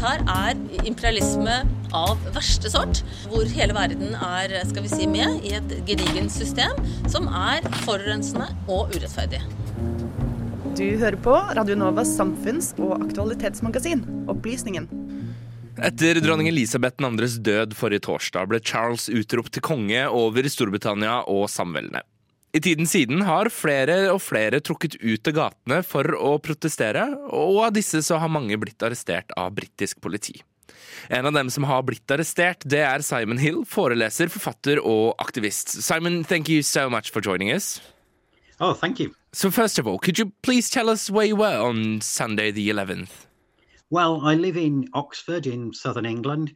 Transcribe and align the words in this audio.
Dette 0.00 0.14
her 0.16 0.52
er 0.56 0.84
imperialisme 0.88 1.54
av 1.92 2.22
verste 2.32 2.70
sort, 2.72 3.02
hvor 3.28 3.44
hele 3.52 3.74
verden 3.76 4.14
er 4.16 4.54
skal 4.64 4.86
vi 4.86 4.88
si, 4.88 5.04
med 5.04 5.42
i 5.44 5.50
et 5.58 5.74
gedigent 5.84 6.32
system 6.32 6.78
som 7.12 7.26
er 7.28 7.66
forurensende 7.82 8.46
og 8.64 8.94
urettferdig. 8.94 9.42
Du 10.72 10.86
hører 11.02 11.18
på 11.20 11.34
Radio 11.58 11.76
Novas 11.76 12.14
samfunns- 12.16 12.72
og 12.80 12.94
aktualitetsmagasin, 12.96 14.06
Opplysningen. 14.32 14.88
Etter 15.84 16.22
dronning 16.24 16.48
Elisabeth 16.48 16.96
2.s 16.96 17.36
død 17.44 17.76
forrige 17.76 18.06
torsdag 18.08 18.48
ble 18.48 18.62
Charles 18.64 19.10
utropt 19.12 19.52
til 19.52 19.68
konge 19.68 20.06
over 20.08 20.48
Storbritannia 20.48 21.26
og 21.28 21.44
samveldene. 21.52 22.00
I 22.50 22.60
tiden 22.60 22.86
siden 22.90 23.22
har 23.22 23.46
flere 23.54 24.08
og 24.10 24.18
flere 24.24 24.58
trukket 24.64 24.96
ut 24.98 25.22
til 25.22 25.34
gatene 25.36 25.84
for 25.86 26.16
å 26.18 26.34
protestere, 26.42 27.04
og 27.30 27.60
av 27.68 27.74
disse 27.76 28.00
så 28.02 28.18
har 28.18 28.32
mange 28.32 28.58
blitt 28.58 28.82
arrestert 28.82 29.30
av 29.38 29.52
britisk 29.54 30.00
politi. 30.02 30.40
En 31.08 31.26
av 31.26 31.32
dem 31.32 31.50
som 31.50 31.64
har 31.70 31.84
blitt 31.86 32.10
arrestert, 32.10 32.66
det 32.66 32.82
er 32.82 33.06
Simon 33.06 33.38
Hill, 33.38 33.62
foreleser, 33.68 34.30
forfatter 34.32 34.82
og 34.82 35.14
aktivist. 35.22 35.76
Simon, 35.78 36.24
thank 36.24 36.50
you 36.50 36.62
so 36.62 36.90
much 36.90 37.12
for 37.14 37.22
joining 37.22 37.52
us. 37.54 37.80
Oh, 38.58 38.74
thank 38.74 38.98
you. 38.98 39.14
So 39.32 39.50
first 39.50 39.78
of 39.78 39.86
all, 39.86 39.98
could 39.98 40.18
you 40.18 40.32
please 40.42 40.68
tell 40.68 40.90
us 40.90 41.08
where 41.08 41.26
you 41.26 41.36
were 41.36 41.56
on 41.62 42.00
Sunday 42.00 42.50
the 42.50 42.68
11th? 42.68 43.26
Well, 43.90 44.20
I 44.24 44.34
live 44.34 44.56
in 44.56 44.88
Oxford 44.92 45.46
in 45.46 45.72
southern 45.72 46.06
England. 46.06 46.52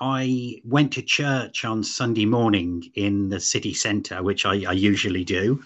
I 0.00 0.60
went 0.64 0.92
to 0.92 1.02
church 1.02 1.64
on 1.64 1.82
Sunday 1.82 2.26
morning 2.26 2.84
in 2.94 3.30
the 3.30 3.40
city 3.40 3.74
centre, 3.74 4.22
which 4.22 4.46
I, 4.46 4.64
I 4.68 4.72
usually 4.72 5.24
do. 5.24 5.62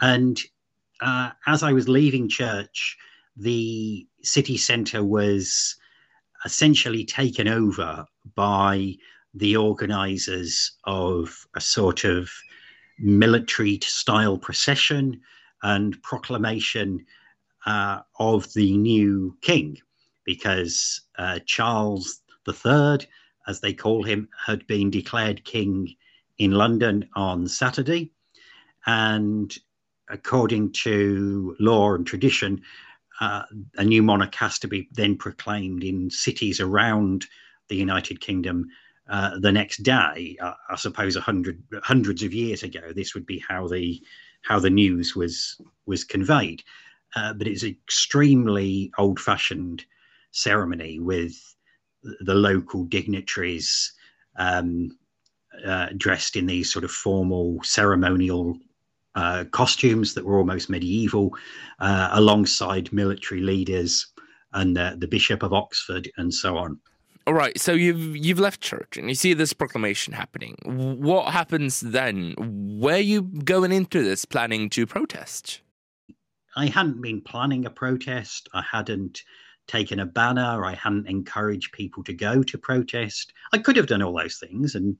And 0.00 0.38
uh, 1.00 1.30
as 1.46 1.62
I 1.62 1.72
was 1.72 1.88
leaving 1.88 2.28
church, 2.28 2.96
the 3.36 4.06
city 4.22 4.58
centre 4.58 5.02
was 5.02 5.76
essentially 6.44 7.04
taken 7.04 7.48
over 7.48 8.04
by 8.34 8.94
the 9.34 9.56
organisers 9.56 10.72
of 10.84 11.46
a 11.56 11.60
sort 11.60 12.04
of 12.04 12.30
military 12.98 13.78
style 13.82 14.36
procession 14.36 15.20
and 15.62 16.00
proclamation 16.02 17.04
uh, 17.64 18.00
of 18.18 18.52
the 18.52 18.76
new 18.76 19.36
king, 19.40 19.78
because 20.24 21.00
uh, 21.16 21.38
Charles 21.46 22.20
III 22.46 23.06
as 23.46 23.60
they 23.60 23.72
call 23.72 24.02
him, 24.02 24.28
had 24.46 24.66
been 24.66 24.90
declared 24.90 25.44
king 25.44 25.94
in 26.38 26.52
London 26.52 27.08
on 27.14 27.46
Saturday. 27.46 28.10
And 28.86 29.54
according 30.08 30.72
to 30.72 31.56
law 31.60 31.94
and 31.94 32.06
tradition, 32.06 32.62
uh, 33.20 33.42
a 33.76 33.84
new 33.84 34.02
monarch 34.02 34.34
has 34.36 34.58
to 34.60 34.68
be 34.68 34.88
then 34.92 35.16
proclaimed 35.16 35.84
in 35.84 36.10
cities 36.10 36.60
around 36.60 37.26
the 37.68 37.76
United 37.76 38.20
Kingdom 38.20 38.68
uh, 39.08 39.38
the 39.38 39.52
next 39.52 39.82
day. 39.82 40.36
Uh, 40.40 40.54
I 40.70 40.76
suppose 40.76 41.16
a 41.16 41.20
hundred 41.20 41.62
hundreds 41.82 42.22
of 42.22 42.32
years 42.32 42.62
ago, 42.62 42.92
this 42.94 43.14
would 43.14 43.26
be 43.26 43.42
how 43.48 43.68
the 43.68 44.02
how 44.42 44.58
the 44.58 44.70
news 44.70 45.14
was 45.14 45.60
was 45.86 46.04
conveyed. 46.04 46.62
Uh, 47.14 47.32
but 47.34 47.46
it's 47.46 47.62
an 47.62 47.76
extremely 47.84 48.90
old-fashioned 48.96 49.84
ceremony 50.30 50.98
with 50.98 51.54
the 52.20 52.34
local 52.34 52.84
dignitaries 52.84 53.92
um, 54.36 54.96
uh, 55.66 55.88
dressed 55.96 56.36
in 56.36 56.46
these 56.46 56.72
sort 56.72 56.84
of 56.84 56.90
formal 56.90 57.60
ceremonial 57.62 58.58
uh, 59.14 59.44
costumes 59.50 60.14
that 60.14 60.24
were 60.24 60.38
almost 60.38 60.70
medieval, 60.70 61.36
uh, 61.80 62.08
alongside 62.12 62.92
military 62.92 63.40
leaders 63.40 64.06
and 64.54 64.76
the 64.76 65.08
Bishop 65.08 65.42
of 65.42 65.52
Oxford 65.52 66.10
and 66.16 66.32
so 66.32 66.56
on. 66.58 66.78
All 67.26 67.34
right, 67.34 67.58
so 67.58 67.72
you've 67.72 68.16
you've 68.16 68.40
left 68.40 68.60
church 68.60 68.96
and 68.96 69.08
you 69.08 69.14
see 69.14 69.32
this 69.32 69.52
proclamation 69.52 70.12
happening. 70.12 70.56
What 70.64 71.32
happens 71.32 71.80
then? 71.80 72.34
Where 72.80 72.96
are 72.96 72.98
you 72.98 73.22
going 73.22 73.70
into 73.70 74.02
this 74.02 74.24
planning 74.24 74.68
to 74.70 74.86
protest? 74.86 75.60
I 76.56 76.66
hadn't 76.66 77.00
been 77.00 77.20
planning 77.20 77.64
a 77.64 77.70
protest. 77.70 78.48
I 78.52 78.62
hadn't 78.70 79.22
taken 79.66 80.00
a 80.00 80.06
banner. 80.06 80.64
I 80.64 80.74
hadn't 80.74 81.08
encouraged 81.08 81.72
people 81.72 82.02
to 82.04 82.12
go 82.12 82.42
to 82.42 82.58
protest. 82.58 83.32
I 83.52 83.58
could 83.58 83.76
have 83.76 83.86
done 83.86 84.02
all 84.02 84.16
those 84.16 84.38
things, 84.38 84.74
and 84.74 84.96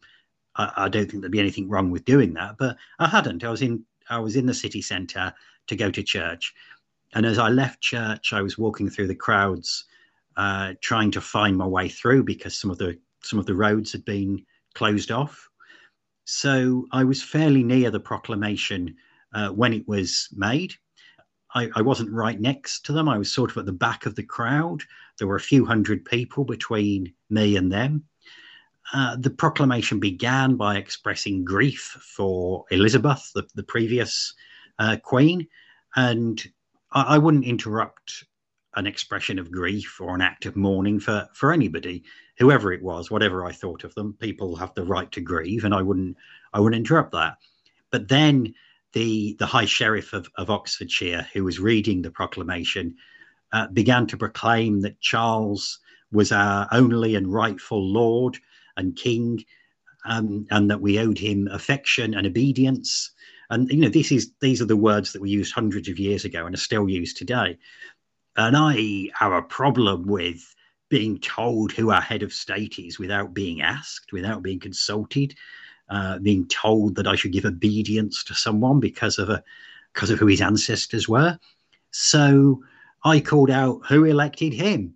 I, 0.57 0.73
I 0.77 0.89
don't 0.89 1.11
think 1.11 1.23
there'd 1.23 1.33
be 1.33 1.41
anything 1.41 1.69
wrong 1.69 1.91
with 1.91 2.05
doing 2.05 2.35
that. 2.35 2.57
But 2.59 2.77
I 2.99 3.09
hadn't. 3.09 3.45
I 3.45 3.51
was 3.51 3.63
in 3.63 3.85
I 4.09 4.19
was 4.19 4.37
in 4.37 4.47
the 4.47 4.55
city 4.55 4.83
centre 4.83 5.33
to 5.69 5.77
go 5.77 5.91
to 5.91 6.03
church, 6.03 6.55
and 7.15 7.27
as 7.27 7.39
I 7.39 7.49
left 7.49 7.81
church, 7.81 8.33
I 8.33 8.43
was 8.43 8.59
walking 8.59 8.89
through 8.89 9.09
the 9.09 9.15
crowds, 9.15 9.85
uh, 10.37 10.75
trying 10.81 11.11
to 11.13 11.21
find 11.21 11.57
my 11.57 11.67
way 11.67 11.89
through 11.89 12.25
because 12.25 12.59
some 12.59 12.71
of 12.71 12.79
the 12.79 12.99
some 13.23 13.39
of 13.39 13.47
the 13.47 13.55
roads 13.55 13.93
had 13.93 14.05
been 14.05 14.45
closed 14.75 15.11
off. 15.11 15.49
So 16.25 16.87
I 16.93 17.05
was 17.05 17.23
fairly 17.23 17.63
near 17.63 17.91
the 17.91 18.01
proclamation 18.01 18.97
uh, 19.35 19.49
when 19.51 19.73
it 19.73 19.87
was 19.89 20.29
made. 20.33 20.75
I, 21.55 21.69
I, 21.75 21.83
wasn't 21.83 22.13
right 22.13 22.41
next 22.41 22.87
to 22.87 22.93
them. 22.93 23.09
I 23.09 23.19
was 23.19 23.33
sort 23.33 23.51
of 23.51 23.59
at 23.59 23.67
the 23.67 23.73
back 23.73 24.07
of 24.07 24.15
the 24.15 24.23
crowd. 24.23 24.83
There 25.19 25.29
were 25.29 25.37
a 25.37 25.41
few 25.41 25.65
hundred 25.65 26.05
people 26.05 26.45
between 26.45 27.13
me 27.31 27.57
and 27.57 27.71
them. 27.71 28.05
Uh, 28.93 29.17
the 29.17 29.31
proclamation 29.31 30.01
began 30.01 30.57
by 30.57 30.77
expressing 30.77 31.45
grief 31.45 31.81
for 31.81 32.65
Elizabeth, 32.71 33.31
the, 33.35 33.47
the 33.55 33.63
previous 33.63 34.35
uh, 34.79 34.97
queen, 35.03 35.47
and 35.97 36.43
I, 36.93 37.15
I, 37.15 37.19
wouldn't 37.19 37.45
interrupt 37.45 38.25
an 38.75 38.87
expression 38.87 39.39
of 39.39 39.51
grief 39.51 40.01
or 40.01 40.15
an 40.15 40.21
act 40.21 40.47
of 40.47 40.57
mourning 40.57 41.01
for 41.01 41.29
for 41.33 41.53
anybody, 41.53 42.05
whoever 42.39 42.73
it 42.73 42.83
was, 42.83 43.11
whatever 43.11 43.47
I 43.47 43.53
thought 43.53 43.85
of 43.85 43.95
them. 43.95 44.15
People 44.19 44.57
have 44.57 44.75
the 44.75 44.85
right 44.85 45.11
to 45.13 45.21
grieve, 45.21 45.65
and 45.65 45.75
I 45.75 45.83
wouldn't 45.83 46.17
I 46.53 46.61
wouldn't 46.61 46.81
interrupt 46.81 47.13
that. 47.13 47.39
But 47.91 48.09
then 48.09 48.55
the, 48.93 49.37
the 49.39 49.47
High 49.47 49.65
Sheriff 49.65 50.13
of, 50.13 50.29
of 50.37 50.51
Oxfordshire, 50.51 51.27
who 51.33 51.45
was 51.45 51.59
reading 51.59 52.03
the 52.03 52.11
proclamation, 52.11 52.97
uh, 53.53 53.69
began 53.69 54.07
to 54.07 54.17
proclaim 54.17 54.81
that 54.81 55.01
Charles 55.01 55.79
was 56.11 56.33
our 56.33 56.69
only 56.73 57.15
and 57.15 57.33
rightful 57.33 57.83
Lord 57.83 58.39
and 58.77 58.97
King, 58.97 59.45
um, 60.05 60.47
and 60.51 60.71
that 60.71 60.81
we 60.81 60.99
owed 60.99 61.19
him 61.19 61.49
affection 61.49 62.15
and 62.15 62.27
obedience. 62.27 63.13
And 63.51 63.71
you 63.71 63.79
know, 63.79 63.89
this 63.89 64.13
is 64.13 64.33
these 64.41 64.63
are 64.63 64.67
the 64.67 64.77
words 64.77 65.13
that 65.13 65.21
were 65.21 65.27
used 65.27 65.53
hundreds 65.53 65.89
of 65.89 65.99
years 65.99 66.25
ago 66.25 66.47
and 66.47 66.55
are 66.55 66.59
still 66.59 66.89
used 66.89 67.17
today. 67.17 67.59
And 68.37 68.57
I 68.57 69.11
have 69.15 69.33
a 69.33 69.43
problem 69.43 70.07
with 70.07 70.55
being 70.89 71.19
told 71.21 71.73
who 71.73 71.91
our 71.91 72.01
head 72.01 72.23
of 72.23 72.33
state 72.33 72.79
is 72.79 72.99
without 72.99 73.35
being 73.35 73.63
asked, 73.63 74.13
without 74.13 74.43
being 74.43 74.61
consulted 74.61 75.35
uh, 75.89 76.19
being 76.19 76.47
told 76.49 76.95
that 76.97 77.07
I 77.07 77.17
should 77.17 77.33
give 77.33 77.45
obedience 77.45 78.25
to 78.25 78.35
someone 78.35 78.81
because 78.81 79.19
of 79.19 79.29
a 79.29 79.43
because 79.93 80.11
of 80.11 80.19
who 80.19 80.27
his 80.27 80.41
ancestors 80.41 81.09
were. 81.09 81.39
So 81.91 82.63
I 83.05 83.21
called 83.21 83.51
out 83.51 83.83
who 83.87 84.05
elected 84.05 84.53
him. 84.53 84.95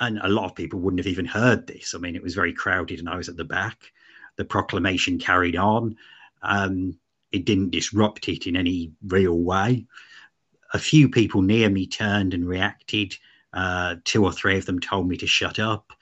And 0.00 0.18
a 0.18 0.28
lot 0.28 0.46
of 0.46 0.54
people 0.54 0.80
wouldn't 0.80 1.00
have 1.00 1.10
even 1.10 1.24
heard 1.24 1.66
this. 1.66 1.94
I 1.94 1.98
mean, 1.98 2.16
it 2.16 2.22
was 2.22 2.34
very 2.34 2.52
crowded 2.52 2.98
and 2.98 3.08
I 3.08 3.16
was 3.16 3.28
at 3.28 3.36
the 3.36 3.44
back. 3.44 3.92
The 4.36 4.44
proclamation 4.44 5.18
carried 5.18 5.56
on. 5.56 5.96
Um, 6.42 6.98
it 7.30 7.44
didn't 7.44 7.70
disrupt 7.70 8.28
it 8.28 8.46
in 8.46 8.56
any 8.56 8.92
real 9.06 9.38
way. 9.38 9.86
A 10.72 10.78
few 10.78 11.08
people 11.08 11.42
near 11.42 11.70
me 11.70 11.86
turned 11.86 12.34
and 12.34 12.46
reacted. 12.46 13.16
Uh, 13.52 13.96
two 14.04 14.24
or 14.24 14.32
three 14.32 14.58
of 14.58 14.66
them 14.66 14.80
told 14.80 15.08
me 15.08 15.16
to 15.18 15.26
shut 15.26 15.60
up. 15.60 15.92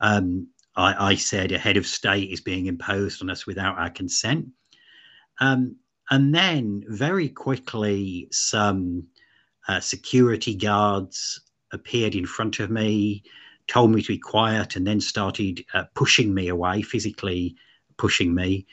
Um, 0.00 0.48
I, 0.76 1.10
I, 1.10 1.14
said 1.14 1.52
a 1.52 1.58
head 1.58 1.76
of 1.76 1.86
state 1.86 2.30
is 2.30 2.40
being 2.40 2.66
imposed 2.66 3.22
on 3.22 3.30
us 3.30 3.46
without 3.46 3.78
our 3.78 3.90
consent. 3.90 4.48
Um, 5.40 5.76
and 6.10 6.34
then 6.34 6.84
very 6.88 7.28
quickly, 7.28 8.28
some 8.30 9.06
uh, 9.68 9.80
security 9.80 10.54
guards 10.54 11.40
appeared 11.72 12.14
in 12.14 12.26
front 12.26 12.60
of 12.60 12.70
me, 12.70 13.24
told 13.66 13.90
me 13.90 14.02
to 14.02 14.08
be 14.08 14.18
quiet, 14.18 14.76
and 14.76 14.86
then 14.86 15.00
started 15.00 15.64
uh, 15.74 15.84
pushing 15.94 16.32
me 16.32 16.48
away, 16.48 16.82
physically 16.82 17.56
pushing 17.96 18.34
me. 18.34 18.66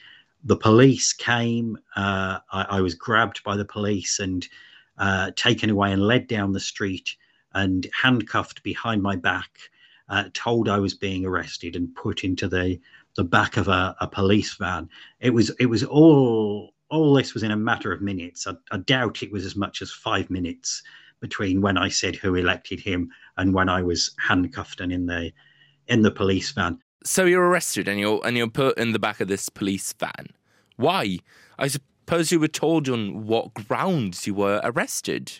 The 0.44 0.58
police 0.58 1.14
came. 1.14 1.78
Uh, 1.96 2.40
I, 2.52 2.64
I, 2.70 2.82
was 2.82 2.96
grabbed 2.96 3.44
by 3.44 3.56
the 3.56 3.66
police 3.66 4.20
and 4.20 4.48
uh, 4.98 5.32
taken 5.36 5.70
away 5.70 5.92
and 5.92 6.06
led 6.06 6.28
down 6.28 6.52
the 6.52 6.60
street 6.60 7.16
and 7.54 7.88
handcuffed 8.00 8.62
behind 8.62 9.02
my 9.02 9.16
back 9.16 9.50
uh, 10.10 10.26
told 10.34 10.70
I 10.70 10.80
was 10.80 10.94
being 10.94 11.26
arrested 11.26 11.76
and 11.76 11.96
put 11.96 12.24
into 12.24 12.48
the 12.48 12.80
the 13.16 13.24
back 13.24 13.58
of 13.58 13.68
a, 13.68 13.96
a, 14.02 14.08
police 14.08 14.56
van. 14.56 14.90
It 15.20 15.30
was 15.30 15.52
it 15.60 15.68
was 15.68 15.84
all 15.84 16.74
all 16.90 17.14
this 17.14 17.34
was 17.34 17.44
in 17.44 17.52
a 17.52 17.58
matter 17.58 17.92
of 17.92 18.02
minutes. 18.02 18.48
I, 18.48 18.54
I, 18.72 18.78
doubt 18.78 19.24
it 19.24 19.32
was 19.32 19.46
as 19.46 19.56
much 19.56 19.82
as 19.82 19.92
five 19.92 20.30
minutes 20.30 20.82
between 21.20 21.62
when 21.62 21.78
I 21.78 21.90
said 21.90 22.16
who 22.16 22.36
elected 22.36 22.80
him 22.80 23.10
and 23.38 23.54
when 23.54 23.70
I 23.70 23.82
was 23.82 24.14
handcuffed 24.20 24.82
and 24.82 24.92
in 24.92 25.06
the 25.06 25.32
in 25.88 26.02
the 26.02 26.12
police 26.12 26.52
van. 26.52 26.80
So 27.06 27.26
you're 27.26 27.48
arrested 27.48 27.88
and 27.88 28.00
you're 28.00 28.22
and 28.26 28.36
you're 28.36 28.50
put 28.50 28.78
in 28.78 28.94
the 28.94 29.00
back 29.00 29.22
of 29.22 29.28
this 29.28 29.50
police 29.50 29.94
van. 29.94 30.28
Why? 30.76 31.20
I 31.58 31.68
suppose 31.68 32.32
you 32.32 32.40
were 32.40 32.48
told 32.48 32.90
on 32.90 33.28
what 33.28 33.54
grounds 33.54 34.26
you 34.28 34.34
were 34.34 34.60
arrested. 34.64 35.32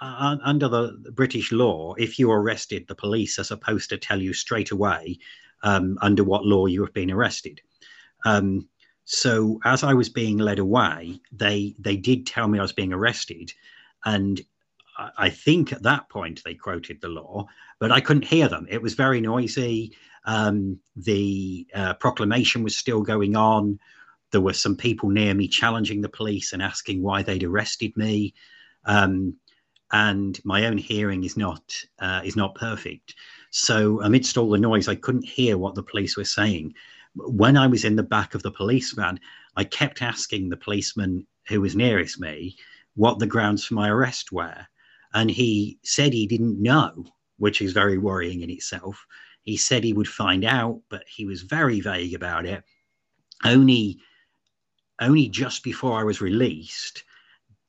Uh, 0.00 0.36
under 0.44 0.68
the 0.68 1.12
British 1.14 1.52
law, 1.52 1.94
if 1.94 2.18
you're 2.18 2.40
arrested, 2.40 2.86
the 2.86 2.94
police 2.94 3.38
are 3.38 3.44
supposed 3.44 3.90
to 3.90 3.98
tell 3.98 4.20
you 4.20 4.32
straight 4.32 4.70
away 4.70 5.18
um, 5.62 5.98
under 6.02 6.24
what 6.24 6.44
law 6.44 6.66
you 6.66 6.82
have 6.84 6.92
been 6.92 7.10
arrested. 7.10 7.60
Um, 8.24 8.68
so 9.04 9.60
as 9.64 9.84
I 9.84 9.94
was 9.94 10.08
being 10.08 10.38
led 10.38 10.58
away, 10.58 11.20
they 11.32 11.74
they 11.78 11.96
did 11.96 12.26
tell 12.26 12.48
me 12.48 12.58
I 12.58 12.62
was 12.62 12.72
being 12.72 12.92
arrested, 12.92 13.52
and 14.04 14.40
I 15.16 15.30
think 15.30 15.72
at 15.72 15.82
that 15.82 16.08
point 16.08 16.42
they 16.44 16.54
quoted 16.54 17.00
the 17.00 17.08
law, 17.08 17.46
but 17.78 17.92
I 17.92 18.00
couldn't 18.00 18.24
hear 18.24 18.48
them. 18.48 18.66
It 18.68 18.82
was 18.82 18.94
very 18.94 19.20
noisy. 19.20 19.92
Um, 20.24 20.80
the 20.96 21.66
uh, 21.74 21.94
proclamation 21.94 22.62
was 22.62 22.76
still 22.76 23.02
going 23.02 23.36
on. 23.36 23.78
There 24.32 24.40
were 24.40 24.54
some 24.54 24.76
people 24.76 25.10
near 25.10 25.34
me 25.34 25.48
challenging 25.48 26.00
the 26.00 26.08
police 26.08 26.52
and 26.52 26.62
asking 26.62 27.02
why 27.02 27.22
they'd 27.22 27.44
arrested 27.44 27.96
me. 27.96 28.34
Um, 28.86 29.36
and 29.92 30.40
my 30.44 30.66
own 30.66 30.78
hearing 30.78 31.24
is 31.24 31.36
not 31.36 31.74
uh, 32.00 32.20
is 32.24 32.36
not 32.36 32.54
perfect. 32.54 33.14
So 33.50 34.00
amidst 34.02 34.36
all 34.36 34.50
the 34.50 34.58
noise, 34.58 34.88
I 34.88 34.96
couldn't 34.96 35.24
hear 35.24 35.56
what 35.58 35.74
the 35.74 35.82
police 35.82 36.16
were 36.16 36.24
saying. 36.24 36.74
When 37.14 37.56
I 37.56 37.66
was 37.66 37.84
in 37.84 37.96
the 37.96 38.02
back 38.02 38.34
of 38.34 38.42
the 38.42 38.50
policeman, 38.50 39.20
I 39.56 39.64
kept 39.64 40.02
asking 40.02 40.48
the 40.48 40.56
policeman 40.56 41.26
who 41.48 41.60
was 41.60 41.76
nearest 41.76 42.20
me 42.20 42.56
what 42.94 43.18
the 43.18 43.26
grounds 43.26 43.64
for 43.64 43.74
my 43.74 43.88
arrest 43.88 44.32
were, 44.32 44.66
and 45.14 45.30
he 45.30 45.78
said 45.82 46.12
he 46.12 46.26
didn't 46.26 46.60
know, 46.60 47.06
which 47.38 47.62
is 47.62 47.72
very 47.72 47.98
worrying 47.98 48.42
in 48.42 48.50
itself. 48.50 49.06
He 49.42 49.56
said 49.56 49.84
he 49.84 49.92
would 49.92 50.08
find 50.08 50.44
out, 50.44 50.80
but 50.88 51.04
he 51.06 51.24
was 51.24 51.42
very 51.42 51.80
vague 51.80 52.14
about 52.14 52.46
it. 52.46 52.64
Only, 53.44 53.98
only 55.00 55.28
just 55.28 55.62
before 55.62 56.00
I 56.00 56.04
was 56.04 56.20
released 56.20 57.04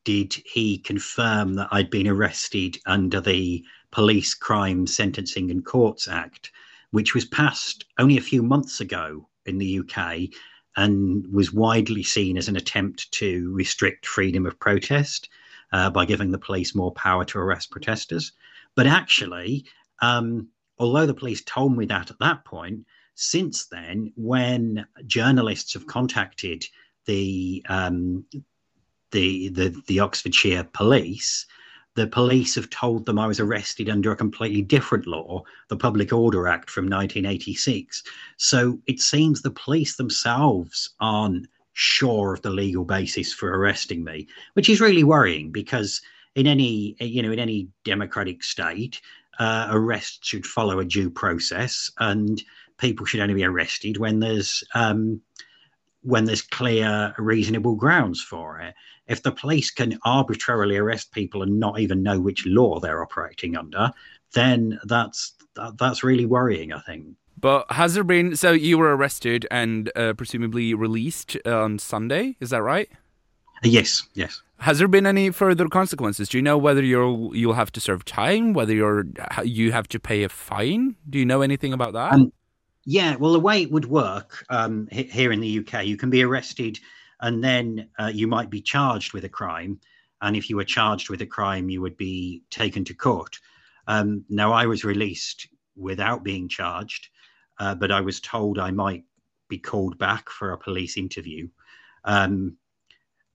did 0.07 0.41
he 0.45 0.77
confirm 0.77 1.55
that 1.55 1.67
I'd 1.69 1.89
been 1.89 2.07
arrested 2.07 2.77
under 2.85 3.19
the 3.19 3.65
Police 3.91 4.33
Crime 4.33 4.87
Sentencing 4.87 5.51
and 5.51 5.65
Courts 5.65 6.07
Act, 6.07 6.49
which 6.91 7.13
was 7.13 7.25
passed 7.25 7.83
only 7.99 8.15
a 8.15 8.21
few 8.21 8.41
months 8.41 8.79
ago 8.79 9.27
in 9.45 9.57
the 9.57 9.79
UK 9.79 10.29
and 10.77 11.27
was 11.27 11.51
widely 11.51 12.03
seen 12.03 12.37
as 12.37 12.47
an 12.47 12.55
attempt 12.55 13.11
to 13.11 13.53
restrict 13.53 14.05
freedom 14.05 14.45
of 14.45 14.57
protest 14.61 15.27
uh, 15.73 15.89
by 15.89 16.05
giving 16.05 16.31
the 16.31 16.39
police 16.39 16.73
more 16.73 16.93
power 16.93 17.25
to 17.25 17.39
arrest 17.39 17.69
protesters. 17.69 18.31
But 18.75 18.87
actually, 18.87 19.65
um, 20.01 20.47
although 20.79 21.05
the 21.05 21.13
police 21.13 21.43
told 21.43 21.75
me 21.75 21.85
that 21.87 22.11
at 22.11 22.19
that 22.19 22.45
point, 22.45 22.85
since 23.15 23.65
then, 23.65 24.13
when 24.15 24.87
journalists 25.05 25.73
have 25.73 25.85
contacted 25.85 26.63
the 27.03 27.61
um, 27.67 28.23
the, 29.11 29.49
the, 29.49 29.81
the 29.87 29.99
Oxfordshire 29.99 30.67
police, 30.73 31.45
the 31.95 32.07
police 32.07 32.55
have 32.55 32.69
told 32.69 33.05
them 33.05 33.17
I 33.17 33.27
was 33.27 33.39
arrested 33.39 33.89
under 33.89 34.11
a 34.11 34.15
completely 34.15 34.61
different 34.61 35.07
law, 35.07 35.43
the 35.67 35.77
Public 35.77 36.13
Order 36.13 36.47
Act 36.47 36.69
from 36.69 36.85
1986. 36.85 38.03
So 38.37 38.79
it 38.85 38.99
seems 38.99 39.41
the 39.41 39.51
police 39.51 39.95
themselves 39.95 40.91
aren't 40.99 41.47
sure 41.73 42.33
of 42.33 42.41
the 42.41 42.49
legal 42.49 42.85
basis 42.85 43.33
for 43.33 43.49
arresting 43.57 44.03
me, 44.03 44.27
which 44.53 44.69
is 44.69 44.81
really 44.81 45.03
worrying 45.03 45.51
because 45.51 46.01
in 46.35 46.45
any 46.45 46.95
you 46.99 47.21
know 47.21 47.31
in 47.31 47.39
any 47.39 47.67
democratic 47.83 48.43
state, 48.43 49.01
uh, 49.39 49.67
arrest 49.71 50.23
should 50.23 50.45
follow 50.45 50.79
a 50.79 50.85
due 50.85 51.09
process, 51.09 51.91
and 51.99 52.43
people 52.77 53.05
should 53.05 53.19
only 53.19 53.33
be 53.33 53.43
arrested 53.43 53.97
when 53.97 54.19
there's 54.19 54.63
um, 54.75 55.21
when 56.01 56.25
there's 56.25 56.41
clear, 56.41 57.13
reasonable 57.17 57.75
grounds 57.75 58.21
for 58.21 58.59
it. 58.59 58.73
If 59.07 59.23
the 59.23 59.31
police 59.31 59.71
can 59.71 59.97
arbitrarily 60.03 60.77
arrest 60.77 61.11
people 61.11 61.41
and 61.41 61.59
not 61.59 61.79
even 61.79 62.03
know 62.03 62.19
which 62.19 62.45
law 62.45 62.79
they're 62.79 63.01
operating 63.01 63.55
under, 63.55 63.91
then 64.33 64.79
that's 64.85 65.33
that, 65.55 65.77
that's 65.77 66.03
really 66.03 66.25
worrying. 66.25 66.73
I 66.73 66.79
think. 66.81 67.07
But 67.39 67.71
has 67.71 67.93
there 67.93 68.03
been? 68.03 68.35
So 68.35 68.51
you 68.51 68.77
were 68.77 68.95
arrested 68.95 69.47
and 69.51 69.91
uh, 69.95 70.13
presumably 70.13 70.73
released 70.73 71.37
on 71.45 71.79
Sunday. 71.79 72.35
Is 72.39 72.49
that 72.49 72.61
right? 72.61 72.89
Yes. 73.63 74.03
Yes. 74.13 74.41
Has 74.59 74.79
there 74.79 74.87
been 74.87 75.05
any 75.05 75.29
further 75.29 75.67
consequences? 75.67 76.29
Do 76.29 76.37
you 76.37 76.41
know 76.41 76.57
whether 76.57 76.83
you'll 76.83 77.35
you'll 77.35 77.53
have 77.53 77.71
to 77.73 77.79
serve 77.79 78.05
time? 78.05 78.53
Whether 78.53 78.73
you're 78.73 79.05
you 79.43 79.71
have 79.71 79.87
to 79.89 79.99
pay 79.99 80.23
a 80.23 80.29
fine? 80.29 80.95
Do 81.09 81.19
you 81.19 81.25
know 81.25 81.41
anything 81.41 81.73
about 81.73 81.93
that? 81.93 82.13
Um, 82.13 82.33
yeah, 82.89 83.17
well, 83.17 83.33
the 83.33 83.39
way 83.41 83.61
it 83.61 83.71
would 83.71 83.85
work 83.85 84.45
um, 84.49 84.87
here 84.89 85.33
in 85.33 85.41
the 85.41 85.59
UK, 85.59 85.85
you 85.85 85.97
can 85.97 86.09
be 86.09 86.23
arrested 86.23 86.79
and 87.19 87.43
then 87.43 87.89
uh, 87.99 88.09
you 88.13 88.27
might 88.27 88.49
be 88.49 88.61
charged 88.61 89.11
with 89.11 89.25
a 89.25 89.29
crime. 89.29 89.77
And 90.21 90.37
if 90.37 90.49
you 90.49 90.55
were 90.55 90.63
charged 90.63 91.09
with 91.09 91.21
a 91.21 91.25
crime, 91.25 91.69
you 91.69 91.81
would 91.81 91.97
be 91.97 92.43
taken 92.49 92.85
to 92.85 92.93
court. 92.93 93.39
Um, 93.87 94.23
now, 94.29 94.53
I 94.53 94.67
was 94.67 94.85
released 94.85 95.49
without 95.75 96.23
being 96.23 96.47
charged, 96.47 97.09
uh, 97.59 97.75
but 97.75 97.91
I 97.91 97.99
was 97.99 98.21
told 98.21 98.57
I 98.57 98.71
might 98.71 99.03
be 99.49 99.57
called 99.57 99.97
back 99.97 100.29
for 100.29 100.53
a 100.53 100.57
police 100.57 100.95
interview. 100.95 101.49
Um, 102.05 102.55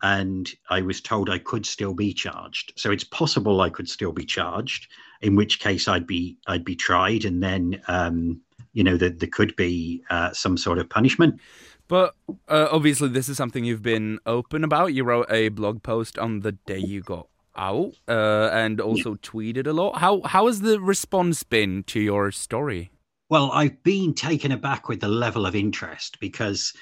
and 0.01 0.51
I 0.71 0.81
was 0.81 1.03
told 1.03 1.29
I 1.29 1.39
could 1.39 1.67
still 1.67 1.93
be 1.93 2.15
charged. 2.15 2.73
So 2.77 2.91
it's 2.91 3.05
possible 3.05 3.61
I 3.61 3.69
could 3.69 3.89
still 3.89 4.13
be 4.13 4.25
charged, 4.25 4.89
in 5.21 5.37
which 5.37 5.61
case 5.61 5.89
I'd 5.89 6.07
be 6.07 6.39
I'd 6.47 6.65
be 6.65 6.75
tried 6.75 7.27
and 7.27 7.43
then 7.43 7.83
um, 7.87 8.41
you 8.73 8.85
know 8.85 8.97
that 8.97 9.21
there 9.21 9.29
could 9.29 9.55
be 9.57 10.03
uh, 10.11 10.33
some 10.33 10.57
sort 10.57 10.79
of 10.79 10.89
punishment. 10.89 11.41
But 11.89 12.15
uh, 12.49 12.69
obviously, 12.71 13.09
this 13.09 13.29
is 13.29 13.37
something 13.37 13.65
you've 13.65 13.83
been 13.83 14.19
open 14.25 14.65
about. 14.65 14.95
You 14.95 15.05
wrote 15.05 15.27
a 15.31 15.49
blog 15.51 15.83
post 15.83 16.19
on 16.19 16.41
the 16.41 16.53
day 16.53 16.79
you 16.79 17.03
got 17.03 17.29
out, 17.57 17.93
uh, 18.09 18.49
and 18.53 18.81
also 18.81 19.11
yeah. 19.11 19.17
tweeted 19.23 19.67
a 19.67 19.73
lot. 19.73 19.99
How 19.99 20.23
how 20.23 20.47
has 20.47 20.61
the 20.61 20.81
response 20.81 21.43
been 21.43 21.83
to 21.85 22.01
your 22.01 22.31
story? 22.31 22.91
Well, 23.29 23.51
I've 23.53 23.83
been 23.83 24.15
taken 24.15 24.53
aback 24.53 24.89
with 24.89 25.01
the 25.01 25.09
level 25.09 25.47
of 25.47 25.55
interest 25.55 26.21
because 26.21 26.73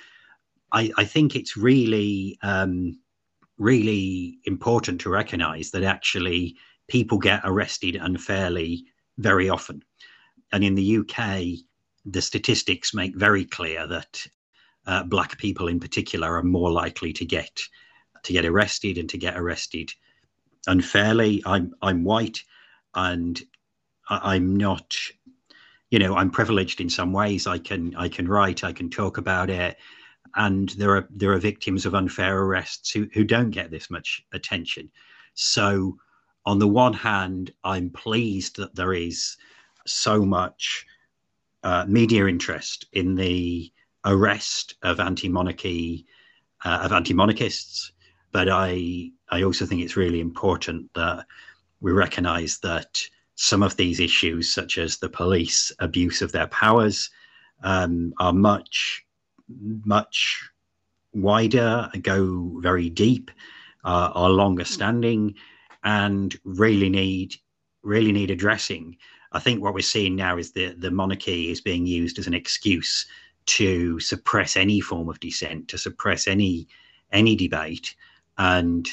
I, 0.72 0.90
I 0.96 1.04
think 1.04 1.36
it's 1.36 1.56
really 1.56 2.38
um, 2.42 2.98
really 3.58 4.38
important 4.44 5.00
to 5.02 5.10
recognise 5.10 5.70
that 5.70 5.82
actually 5.82 6.56
people 6.88 7.18
get 7.18 7.40
arrested 7.44 7.96
unfairly 7.96 8.84
very 9.18 9.48
often, 9.48 9.82
and 10.52 10.64
in 10.64 10.74
the 10.74 10.98
UK, 10.98 11.60
the 12.12 12.22
statistics 12.22 12.94
make 12.94 13.14
very 13.16 13.44
clear 13.44 13.86
that 13.86 14.26
uh, 14.86 15.04
black 15.04 15.38
people 15.38 15.68
in 15.68 15.80
particular 15.80 16.36
are 16.36 16.42
more 16.42 16.70
likely 16.70 17.12
to 17.12 17.24
get 17.24 17.60
to 18.22 18.32
get 18.32 18.44
arrested 18.44 18.98
and 18.98 19.08
to 19.08 19.18
get 19.18 19.38
arrested 19.38 19.92
unfairly. 20.66 21.42
I'm 21.46 21.74
I'm 21.82 22.04
white, 22.04 22.42
and 22.94 23.40
I, 24.08 24.34
I'm 24.34 24.56
not. 24.56 24.96
You 25.90 25.98
know, 25.98 26.16
I'm 26.16 26.30
privileged 26.30 26.80
in 26.80 26.88
some 26.88 27.12
ways. 27.12 27.46
I 27.46 27.58
can 27.58 27.94
I 27.96 28.08
can 28.08 28.28
write. 28.28 28.64
I 28.64 28.72
can 28.72 28.90
talk 28.90 29.18
about 29.18 29.50
it, 29.50 29.76
and 30.36 30.68
there 30.70 30.96
are 30.96 31.08
there 31.10 31.32
are 31.32 31.38
victims 31.38 31.86
of 31.86 31.94
unfair 31.94 32.38
arrests 32.38 32.90
who 32.90 33.08
who 33.12 33.24
don't 33.24 33.50
get 33.50 33.70
this 33.70 33.90
much 33.90 34.24
attention. 34.32 34.90
So, 35.34 35.96
on 36.46 36.58
the 36.58 36.68
one 36.68 36.92
hand, 36.92 37.52
I'm 37.64 37.90
pleased 37.90 38.56
that 38.56 38.74
there 38.74 38.92
is 38.92 39.36
so 39.86 40.24
much 40.24 40.86
uh, 41.62 41.84
media 41.88 42.26
interest 42.26 42.86
in 42.92 43.14
the 43.14 43.72
arrest 44.04 44.76
of 44.82 45.00
anti-monarchy 45.00 46.06
uh, 46.64 46.80
of 46.82 46.92
anti-monarchists, 46.92 47.92
but 48.32 48.48
I 48.48 49.10
I 49.30 49.42
also 49.42 49.66
think 49.66 49.82
it's 49.82 49.96
really 49.96 50.20
important 50.20 50.92
that 50.94 51.26
we 51.80 51.92
recognise 51.92 52.58
that 52.58 53.00
some 53.34 53.62
of 53.62 53.76
these 53.76 54.00
issues, 54.00 54.52
such 54.52 54.76
as 54.76 54.98
the 54.98 55.08
police 55.08 55.72
abuse 55.78 56.20
of 56.20 56.32
their 56.32 56.48
powers, 56.48 57.10
um, 57.62 58.12
are 58.18 58.32
much 58.32 59.04
much 59.84 60.50
wider, 61.12 61.90
go 62.02 62.58
very 62.60 62.88
deep, 62.88 63.30
uh, 63.84 64.10
are 64.14 64.30
longer 64.30 64.64
standing, 64.64 65.34
and 65.84 66.38
really 66.44 66.88
need 66.88 67.34
really 67.82 68.12
need 68.12 68.30
addressing. 68.30 68.96
I 69.32 69.38
think 69.38 69.62
what 69.62 69.74
we're 69.74 69.80
seeing 69.80 70.16
now 70.16 70.38
is 70.38 70.52
that 70.52 70.80
the 70.80 70.90
monarchy 70.90 71.50
is 71.50 71.60
being 71.60 71.86
used 71.86 72.18
as 72.18 72.26
an 72.26 72.34
excuse 72.34 73.06
to 73.46 74.00
suppress 74.00 74.56
any 74.56 74.80
form 74.80 75.08
of 75.08 75.20
dissent, 75.20 75.68
to 75.68 75.78
suppress 75.78 76.26
any 76.26 76.68
any 77.12 77.36
debate. 77.36 77.94
And 78.38 78.88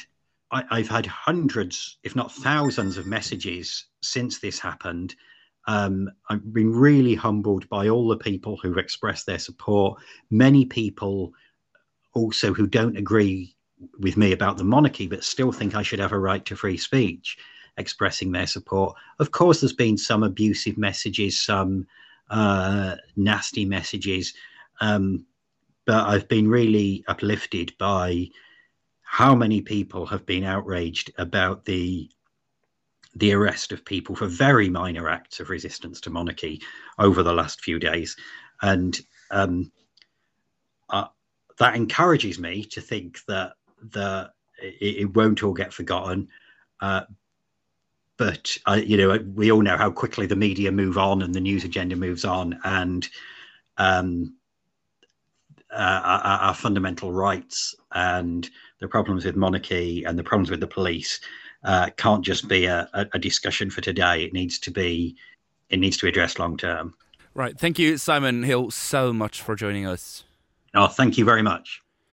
I, 0.51 0.77
have 0.77 0.88
had 0.88 1.06
hundreds, 1.06 1.98
if 2.03 2.15
not 2.15 2.32
thousands, 2.32 2.98
of 2.98 3.06
messages 3.06 3.86
since 4.01 4.39
this 4.39 4.60
happened. 4.60 5.15
Um, 5.67 6.10
I've 6.29 6.53
been 6.53 6.72
really 6.72 7.15
humbled 7.15 7.67
by 7.70 7.89
all 7.89 8.08
the 8.08 8.17
people 8.17 8.58
who've 8.58 8.77
expressed 8.77 9.25
their 9.25 9.39
support. 9.39 10.00
Many 10.32 10.65
people 10.65 11.34
also 12.13 12.53
who 12.53 12.65
don't 12.65 12.98
agree 12.98 13.56
with 14.00 14.17
me 14.17 14.32
about 14.32 14.58
the 14.58 14.63
monarchy, 14.63 15.08
but 15.08 15.24
still 15.24 15.51
think 15.51 15.75
I 15.75 15.84
should 15.84 16.00
have 16.00 16.13
a 16.13 16.20
right 16.20 16.44
to 16.46 16.56
free 16.56 16.77
speech 16.77 17.38
expressing 17.77 18.31
their 18.31 18.48
support. 18.48 18.96
Of 19.19 19.31
course, 19.31 19.62
there's 19.62 19.74
been 19.74 19.98
some 19.98 20.24
abusive 20.24 20.77
messages, 20.77 21.41
some 21.41 21.88
uh, 22.29 22.96
nasty 23.15 23.65
messages, 23.65 24.34
um, 24.81 25.25
but 25.86 26.07
I've 26.07 26.27
been 26.27 26.50
really 26.50 27.03
uplifted 27.07 27.74
by 27.77 28.29
how 29.01 29.34
many 29.34 29.62
people 29.62 30.05
have 30.05 30.25
been 30.25 30.43
outraged 30.43 31.12
about 31.17 31.65
the 31.65 32.10
the 33.15 33.34
arrest 33.34 33.72
of 33.72 33.84
people 33.84 34.15
for 34.15 34.27
very 34.27 34.69
minor 34.69 35.10
acts 35.10 35.39
of 35.39 35.50
resistance 35.50 36.00
to 36.01 36.12
monarchy 36.12 36.62
over 37.00 37.24
the 37.24 37.34
last 37.34 37.62
few 37.62 37.79
days. 37.79 38.15
And 38.62 39.00
um, 39.31 39.72
uh, 40.89 41.07
that 41.57 41.75
encourages 41.75 42.38
me 42.38 42.63
to 42.65 42.81
think 42.81 43.19
that 43.27 43.53
the, 43.91 44.29
it, 44.62 44.98
it 44.98 45.15
won't 45.15 45.41
all 45.41 45.53
get 45.53 45.74
forgotten. 45.74 46.27
Uh, 46.79 47.01
but 48.17 48.57
uh, 48.67 48.81
you 48.83 48.97
know, 48.97 49.19
we 49.36 49.51
all 49.51 49.62
know 49.62 49.77
how 49.77 49.91
quickly 49.91 50.25
the 50.25 50.36
media 50.36 50.71
move 50.71 50.97
on 50.97 51.21
and 51.21 51.33
the 51.33 51.39
news 51.39 51.63
agenda 51.63 51.95
moves 51.95 52.25
on, 52.25 52.59
and 52.63 53.07
um, 53.77 54.36
uh, 55.71 56.01
our, 56.03 56.39
our, 56.39 56.53
fundamental 56.53 57.12
rights 57.12 57.75
and 57.91 58.50
the 58.79 58.88
problems 58.88 59.25
with 59.25 59.36
monarchy 59.36 60.03
and 60.03 60.17
the 60.17 60.24
problems 60.24 60.50
with 60.50 60.59
the 60.59 60.67
police 60.67 61.19
uh, 61.63 61.89
can't 61.97 62.24
just 62.24 62.47
be 62.47 62.65
a, 62.65 62.89
a, 62.93 63.19
discussion 63.19 63.69
for 63.69 63.81
today. 63.81 64.24
It 64.24 64.33
needs 64.33 64.59
to 64.59 64.71
be, 64.71 65.15
it 65.69 65.77
needs 65.77 65.97
to 65.97 66.05
be 66.05 66.09
addressed 66.09 66.39
long 66.39 66.57
term. 66.57 66.93
Right. 67.33 67.59
Thank 67.59 67.77
you, 67.77 67.95
Symon 67.95 68.45
Hill, 68.45 68.71
so 68.71 69.13
much 69.13 69.41
for 69.41 69.55
joining 69.55 69.86
us. 69.86 70.24
Oh, 70.74 70.88
thank 70.88 71.17
you 71.17 71.25
very 71.25 71.43
much. 71.43 71.81